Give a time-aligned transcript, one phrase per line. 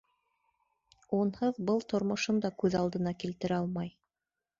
[1.17, 3.93] Унһыҙ был тормошон да күҙ алдына килтерә алмай.